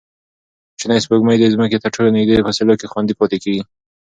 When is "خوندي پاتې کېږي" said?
2.91-3.63